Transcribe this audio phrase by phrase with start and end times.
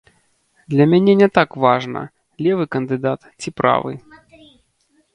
[0.73, 2.03] Для мяне не так важна,
[2.47, 3.91] левы кандыдат ці правы.